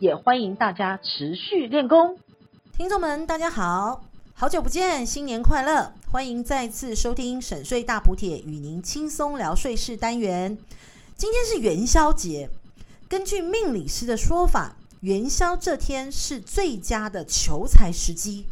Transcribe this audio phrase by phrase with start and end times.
[0.00, 2.16] 也欢迎大家持续练功。
[2.72, 5.92] 听众们，大家好，好久不见，新年快乐！
[6.10, 10.56] 欢迎再次收听省税大补帖，与您轻松聊税事单元。
[11.18, 12.48] 今天是元宵节，
[13.10, 18.46] 根据命理师的说法，元宵这天是最佳的求财时机。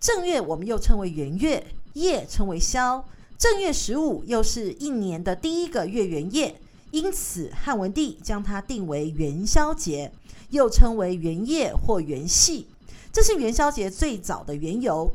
[0.00, 3.04] 正月我们又称为元月，夜称为宵。
[3.38, 10.10] 正月十五又是一年的第一个月圆夜，因此汉文帝将它定为元宵节，
[10.50, 12.66] 又称为元夜或元夕。
[13.12, 15.10] 这是元宵节最早的缘由。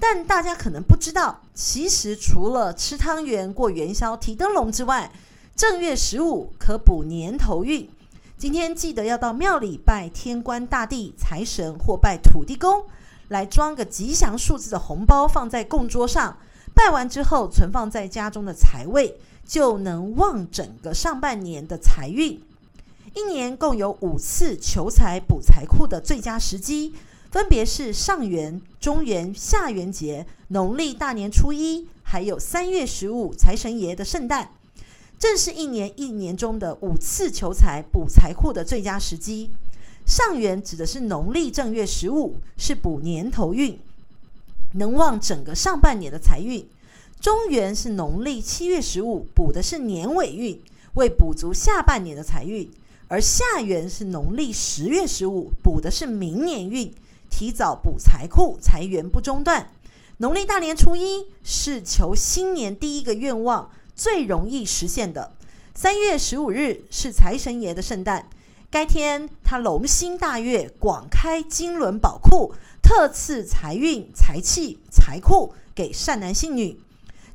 [0.00, 5.12] 但大家可能不知道，其实除了吃汤圆、过元宵、提灯笼之外，
[5.54, 7.88] 正月十五可补年头运。
[8.36, 12.84] 今天记得要到庙里拜天官大帝、财神或拜土地公，
[13.28, 16.36] 来装个吉祥数字的红包放在供桌上。
[16.74, 22.42] 拜完之后，存放在家中的财位，就能旺整个上半年的财运。
[23.14, 26.92] 一年共有五次求财补财库的最佳时机，
[27.30, 34.50] 分别是上元、中元、下元节、农历大年初一，还有三月十五财神爷的圣诞，
[35.16, 39.50] 正是一年一年中的五次求财补财库的最佳时机。
[40.04, 43.78] 上元指的是农历正月十五，是补年头运。
[44.72, 46.66] 能旺整个上半年的财运，
[47.20, 50.60] 中元是农历七月十五，补的是年尾运，
[50.94, 52.66] 为补足下半年的财运；
[53.14, 56.92] 而下元是农历十月十五，补的是明年运，
[57.30, 59.70] 提早补财库，财源不中断。
[60.16, 65.32] 农历大年初一是求新年第一个愿望最容易实现的。
[65.76, 68.28] 三月十五日是财神爷的圣诞，
[68.68, 72.52] 该天他龙心大悦，广开金轮宝库。
[72.82, 76.80] 特赐财运、财气、财库给善男信女。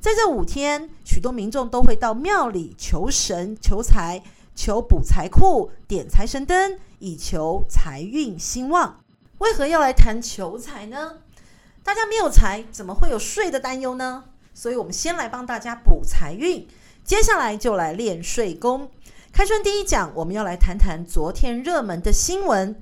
[0.01, 4.21] 在这五天，许多民众都会到庙里求神、求财、
[4.59, 8.99] 求补财库、点财神灯，以求财运兴旺。
[9.37, 11.19] 为何要来谈求财呢？
[11.81, 14.25] 大家没有财，怎么会有税的担忧呢？
[14.53, 16.67] 所以，我们先来帮大家补财运。
[17.05, 18.91] 接下来就来练税功。
[19.31, 22.75] 开春第一讲，我们要来谈谈昨天热门的新闻。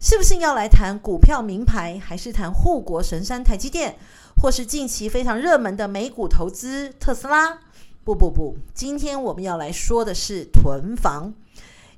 [0.00, 3.96] 是不是要来谈股票名牌，还是谈护国神山台积电，
[4.42, 7.60] 或是近期非常热门的美股投资特斯拉？
[8.02, 11.34] 不不不，今天我们要来说的是囤房。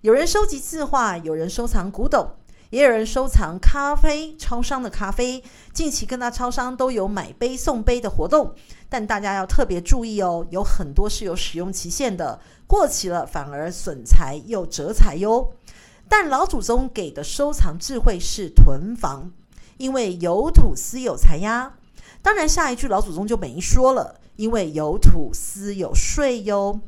[0.01, 2.33] 有人收集字画，有人收藏古董，
[2.71, 5.45] 也有人收藏咖啡，超商的咖啡。
[5.73, 8.53] 近期各大超商都有买杯送杯的活动，
[8.89, 15.53] 但大家要特别注意哦，有很多是有使用期限的，过期了反而损财又折财哟。
[16.09, 19.31] 但老祖宗给的收藏智慧是囤房，
[19.79, 21.75] 因为有土斯有财呀。
[22.21, 26.81] 当然，下一句老祖宗就没说了，因为有土斯有税哟。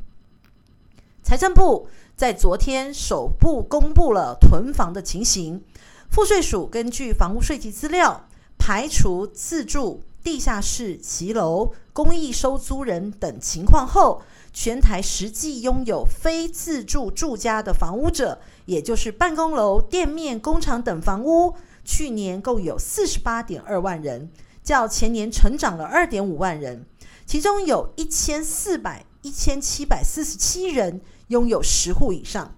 [1.22, 5.62] 财政部在昨天首部公布了囤房的情形。
[6.10, 14.22] 赋税署根据房屋税籍资料，排除自住、地下室、骑楼、公益收租人等情况后，
[14.52, 18.38] 全台实际拥有非自住住家的房屋者。
[18.66, 24.30] 也就是办公楼、店面、工厂等房屋，去年共有四十八点二万人，
[24.62, 26.86] 较前年成长了二点五万人。
[27.26, 32.56] 其中有一千四百一千七百四十七人拥有十户以上。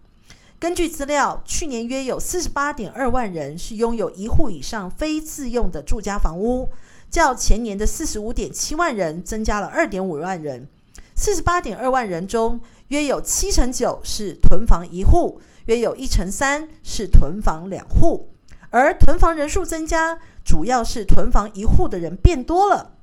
[0.59, 6.71] 根据资料，去年约有四十八点二万人是拥有一户以上非自用的住家房屋，
[7.10, 10.69] 较前年的四十五点七万人增加了二点五万人。
[11.14, 15.41] 四十八点二万人中，约有七成九是囤房一户。
[15.67, 18.31] 约有一成三是囤房两户，
[18.70, 22.95] 而囤房人数增加，主要是囤房一户的人变多了，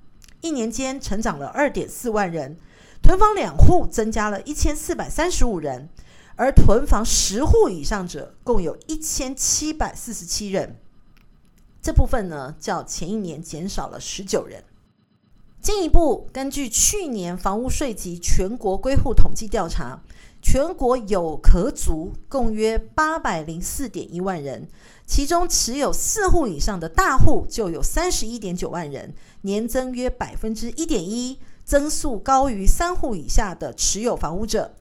[0.43, 2.57] 一年间成长了二点四万人，
[3.01, 5.87] 囤房两户增加了一千四百三十五人，
[6.35, 10.75] 而囤房十户以上者共有一千七百四十七人，
[11.81, 14.65] 这部分呢，较前一年减少了十九人。
[15.61, 20.03] 进一步根据去年房屋税及全国归户统计调查。
[20.43, 24.67] 全国有壳族共约八百零四点一万人，
[25.07, 34.75] 其中持有四户以上的大户就有三十一点九万人，年增约百分之一点一，增速高于三户以下的持有房屋者。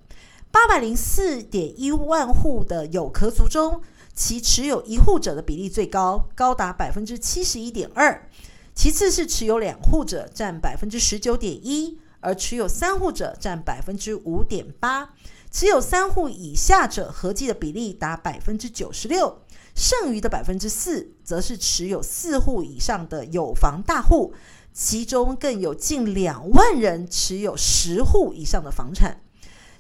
[0.50, 3.80] 八百零四点一万户的有壳族中，
[4.12, 8.28] 其持有一户者的比例最高，高达百分之七十一点二。
[8.74, 15.14] 其次是持有两户者占百分之十九点一，而持有三户者占百分之五点八。
[15.52, 19.42] 持有三户以下者合计的比例达百分之九十六，
[19.74, 24.32] 剩余的百分之四则是持有四户以上的有房大户，
[24.72, 29.20] 其中更有近两万人持有十户以上的房产。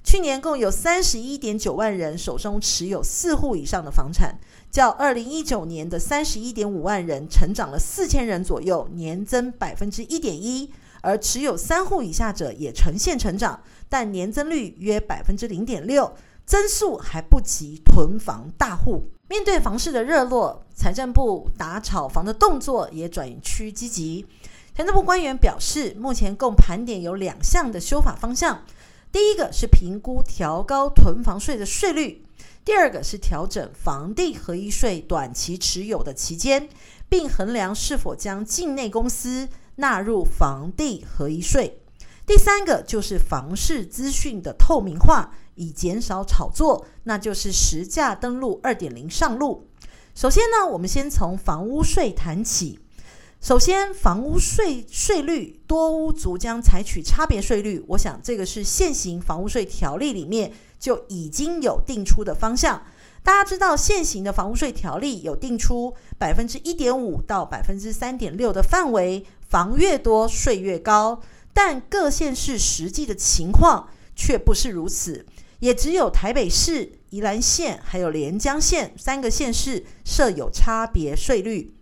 [0.04, 4.38] 去年共有三十一点九万人手中持有四户以上的房产，
[4.70, 10.70] 较二零一九年的三十一点五万人成长了四千人左右，年增百分之一点一。
[11.02, 16.14] 而持有三户以下者也呈现成长，但年增率约百分之零点六，
[16.46, 19.02] 增速还不及囤房大户。
[19.28, 24.26] 面对房市的热络，财政部打炒房的动作也转趋积极。
[24.74, 28.64] 财政部官员表示，目前共盘点有两项的修法方向。
[29.10, 32.24] 第一个是评估调高囤房税的税率，
[32.64, 36.68] 第二个是调整房地合一税短期持有的期间，
[37.08, 41.78] 并衡量是否将境内公司纳入房地合一税。
[42.24, 49.66] 第三个就是房市资讯的透明化，以减少炒作，那就是实价登录二点零上路。
[50.14, 52.78] 首先呢，我们先从房屋税谈起。
[53.40, 57.84] 首先，房屋税税率，多屋族将采取差别税率。
[57.88, 62.80] 我想，这个是现行房屋税条例里面就已经有定出的方向。
[63.24, 71.20] 大家知道，现行的房屋税条例有定出百分之一点五到百分之三点六的范围，房越多税越高。
[71.54, 75.24] 但各县市实际的情况却不是如此，
[75.60, 81.74] 也只有台北市、宜兰县还有连江县三个县市设有差别税率。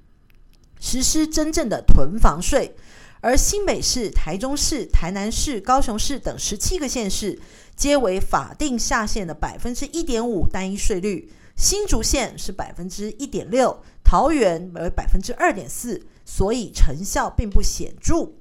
[0.79, 2.75] 实施真正的囤房税，
[3.23, 7.39] 而新北市、台中市、台南市、高雄市等十七个县市
[7.77, 18.33] 皆为法定下限的百分之一点五单一税率，新竹县是百分之一点六，桃园为百分之二点四，所以成效并不显著。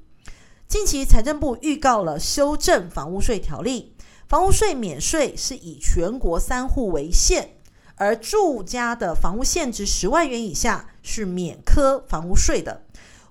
[0.66, 3.96] 近期财政部预告了修正房屋税条例，
[4.30, 7.56] 房屋税免税是以全国三户为限。
[7.96, 12.84] 而住家的房屋现值十万元以下是免科房屋税的，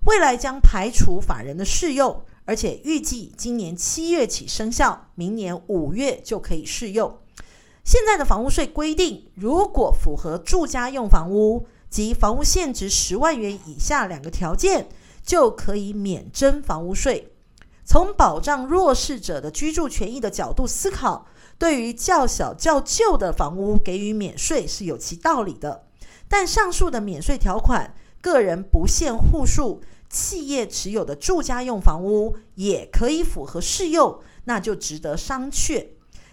[0.05, 7.19] 未来将排除法人的适用，而且预计今年七月起生效，明年五月就可以适用。
[7.85, 14.89] 现在的房屋税规定，如果符合住家用房屋及房屋现值十万元以下两个条件，
[15.23, 17.33] 就可以免征房屋税。
[17.85, 21.27] 从保障弱势者的居住权益的角度思考。
[21.59, 25.87] 对于较小较旧的房屋给予免税是有其道理的，
[26.29, 29.81] 但上述的免税条款，个人不限户数、
[30.11, 35.87] 企业持有的住家用房屋也可以符合适用，那就值得商榷。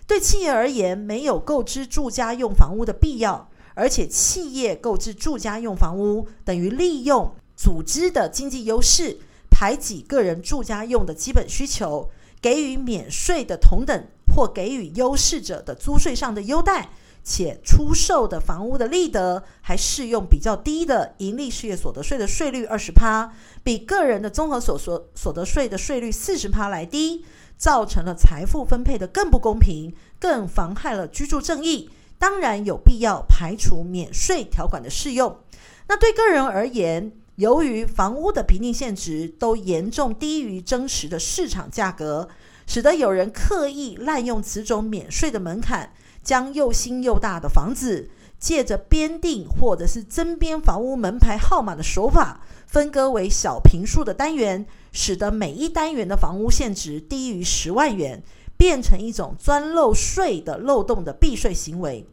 [0.07, 12.09] 对企业而言，没有购置住家用房屋的必要，而且企业购置住家用房屋等于利用组织的经济优势，排挤个人住家用的基本需求，
[12.41, 14.05] 给予免税的同等。
[14.35, 16.89] 或给予优势者的租税上的优待，
[17.27, 23.33] 且出售的房屋的利得还适用比较低的营利事业所得税的税率二十趴，
[23.63, 27.25] 比个人的综合所所所得税的税率四十趴来低，
[27.57, 31.89] 造成了财富分配的更不公平，更妨害了居住正义。
[32.19, 35.39] 当然有必要排除免税条款的适用。
[35.87, 42.29] 那对个人而言，由于房屋的评定现值都严重低于真实的市场价格。
[42.67, 45.91] 使得有人刻意滥用此种免税的门槛，
[46.23, 58.21] 将又新又大的房子借着编定或者是增编房屋门牌号码的手法，分割为小坪数的单元，使得每一单元的房屋现值低于十万元，
[58.57, 62.05] 变成一种钻漏税的漏洞的避税行为。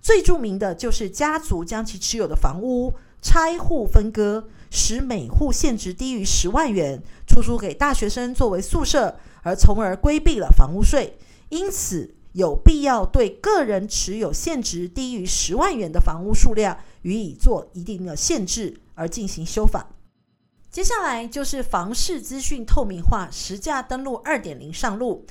[0.00, 9.16] 最著名的就是家族将其持有的房屋拆户分割，使每户现值低于十万元，出租给大学生作为宿舍。
[9.46, 11.16] 而从而规避了房屋税，
[11.50, 19.86] 因此有必要对个人持有现值低于十万元的房屋数量予以做一定的限制，而进行修法。
[20.68, 25.24] 接下来就是房市资讯透明化，实价登录二点零上路。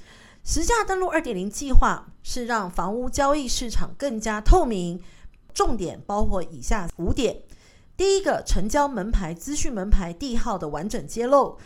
[0.45, 4.97] 实价登录二点零计划是让房屋交易市场更加透明，
[5.53, 7.41] 重点包括以下五点：
[7.97, 11.57] 第一个，成交门牌资讯门牌地号的完整揭露。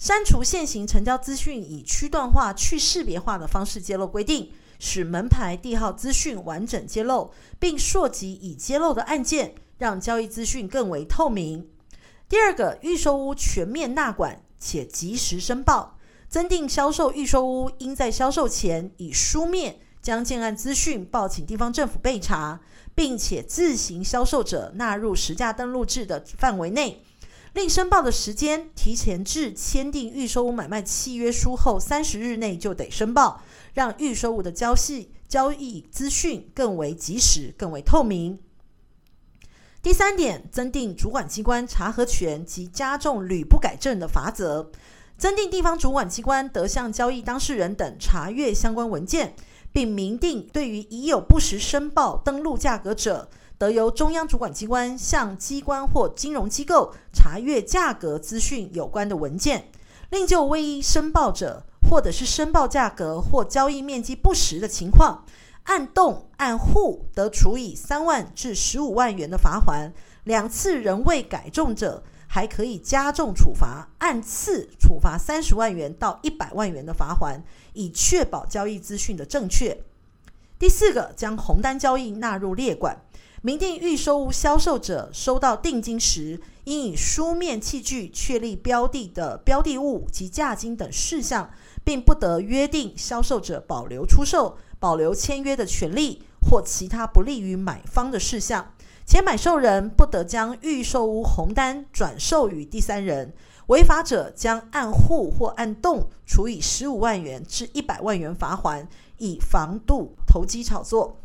[0.00, 11.68] 删除现行成交资讯以区段化、去识别化的方式揭露规定，使门牌地号资讯完整揭露，并溯及已揭露的案件，让交易资讯更为透明。
[12.30, 15.98] 第二个，预售屋全面纳管且及时申报，
[16.30, 22.58] 增订销售预售屋应在销售前以书面将建案资讯报请地方政府备查，
[22.94, 27.02] 并且自行销售者纳入实价登录制的范围内。
[27.52, 33.42] 另申报的时间提前至签订预售屋买卖契约书后三十日内就得申报，
[33.74, 38.38] 让预售屋的交系交易资讯更为及时、更为透明。
[39.82, 44.70] 第三点，增订主管机关查核权及加重屡不改正的罚则，
[45.18, 49.34] 增订地方主管机关得向交易当事人等查阅相关文件，
[49.72, 53.28] 并明定对于已有不实申报登录价格者。
[53.60, 59.66] 得由中央主管机关向机关或金融机构查阅价格资讯有关的文件，
[60.08, 65.26] 另就未申报者或者是申报价格或交易面积不实的情况，
[65.64, 69.92] 按栋按户得处以三万至十五万元的罚锾，
[70.24, 77.42] 两次仍未改正者，还可以加重处罚，按次处罚三十万元到一百万元的罚锾，
[77.74, 79.82] 以确保交易资讯的正确。
[80.58, 83.02] 第四个，将红单交易纳入列管。
[83.42, 91.48] 明定预售屋销售者收到定金时，应以书面契据确立标的的标的物及价金等事项，
[91.82, 98.74] 并不得约定销售者保留出售、保留签约的权利或其他不利于买方的事项。
[99.06, 103.32] 且买受人不得将预售屋红单转售予第三人，
[103.68, 111.16] 违法者将按户或按栋处以十五万元至一百万元罚锾，以防杜投机炒作。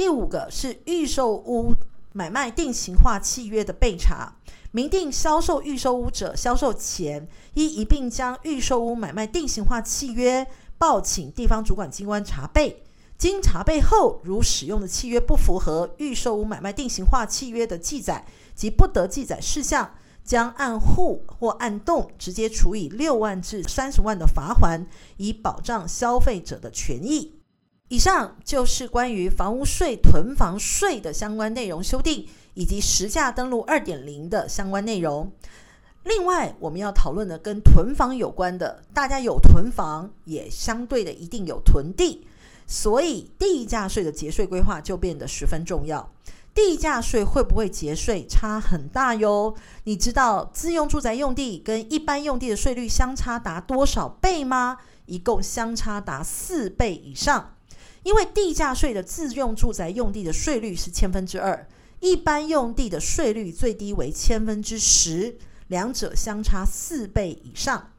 [0.00, 1.74] 第五个是预售屋
[2.14, 4.34] 买卖定型化契约的备查，
[4.72, 10.46] 明定销售预售屋者，销售前应一并将预售屋买卖定型化契约
[10.78, 12.82] 报请地方主管机关查备。
[13.18, 24.86] 经查备后，如使用的契约不符合预售屋买卖定型化契约的记载及不得记载事项，将按户或按栋直接处以六万至三十万的罚锾，
[25.18, 27.39] 以保障消费者的权益。
[27.90, 35.32] 以上就是关于房屋税囤房税的相关内容修订，以及实价登录二点零的相关内容。
[36.04, 42.24] 另外，我们要讨论的跟囤房有关的，大家有囤房，也相对的一定有囤地，
[42.64, 46.08] 所以地价税的节税规划就变得十分重要。
[46.54, 49.56] 地价税会不会节税差很大哟？
[49.82, 54.78] 你知道自用住宅用地跟一般用地的税率相差达多少倍吗？
[55.06, 57.54] 一共相差达四倍以上。
[58.02, 61.68] 因为地价税的自用住宅用地的税率是千分之二，
[62.00, 65.36] 一般用地的税率最低为千分之十，
[65.68, 67.92] 两者相差四倍以上。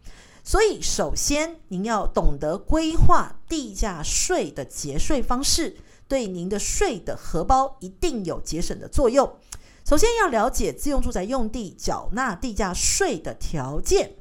[0.44, 5.78] 所以，首先您要懂得规划地价税的节税方式，
[6.08, 9.38] 对您的税的荷包一定有节省的作用。
[9.86, 14.16] 首先要了解自用住宅用地缴纳地价税的条件。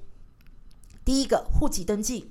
[1.06, 2.28] 第一个，户籍登记，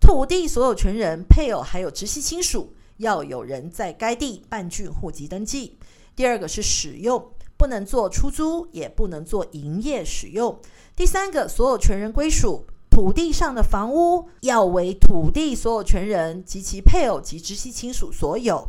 [0.00, 2.72] 土地所有权人、配偶还有直系亲属。
[3.02, 5.76] 要有人在该地办竣户籍登记。
[6.14, 10.58] 第二个是使用，不能做出租，也不能做营业使用。
[10.94, 18.68] 第三个，所有权人归属土地上的房屋要为土地所有权人及其配偶及直系亲属所有。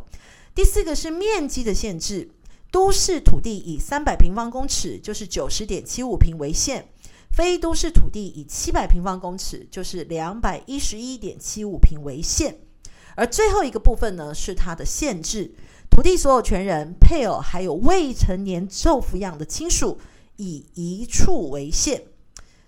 [0.54, 2.30] 第四个是面积的限制，
[2.72, 6.82] 都市土地以三百平方公尺，就是九十点七五平为限；
[7.30, 12.58] 非都市土地以七百平方公尺，就是两百一十一点七五平为限。
[13.16, 15.54] 而最后一个部分呢，是它的限制：
[15.90, 19.98] 土地所有权人、配偶还有未成年受抚养的亲属，
[20.36, 22.04] 以一处为限。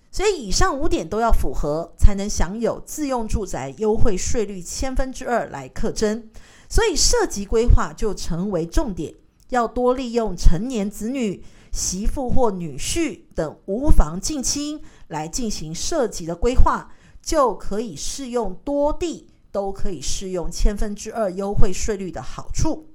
[0.09, 6.29] 所以以上五点都要符合，才能享有自用住宅优惠税率千分之二来课征。
[6.69, 9.13] 所以涉及规划就成为重点，
[9.49, 19.27] 要多利用成年子女、媳妇或女婿等无房近亲来进行涉及的规划，就可以适用多地。
[19.57, 22.91] 都可以适用千分之二优惠税率的好处。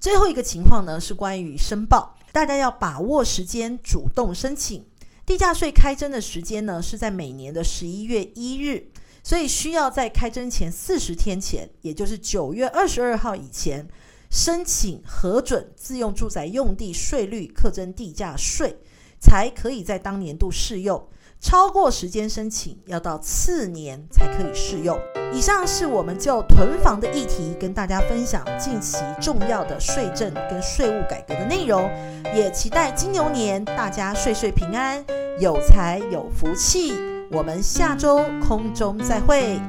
[0.00, 4.84] 最后一个情况呢，是关于申报，大家要把握时间，主动申请。
[5.24, 8.90] 地价税开征的时间呢，是在每年的十一月一日，
[9.22, 13.88] 所以需要在开征前四十天前，也就是九月二十二号以前，
[14.28, 18.76] 申请核准自用住宅用地税率课征地价税，
[19.20, 21.08] 才可以在当年度适用。
[21.40, 24.98] 超过时间申请，要到次年才可以适用。
[25.32, 31.90] 以上是我们就囤房的议题跟大家分享近期重要的税政跟税务改革的内容，
[32.34, 35.04] 也期待金牛年大家岁岁平安，
[35.38, 36.92] 有财有福气。
[37.30, 39.60] 我们下周空中再会。